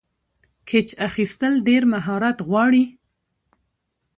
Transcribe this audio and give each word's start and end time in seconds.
کېچ 0.67 0.89
اخیستل 1.07 1.53
ډېر 1.67 1.83
مهارت 1.93 2.37
غواړي. 2.47 2.83